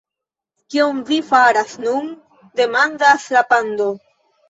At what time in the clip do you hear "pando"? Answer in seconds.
3.55-3.97